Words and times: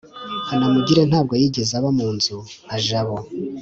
kanamugire 0.47 1.01
ntabwo 1.09 1.33
yigeze 1.41 1.71
aba 1.79 1.89
munzu 1.97 2.37
nka 2.65 2.77
jabo 2.85 3.15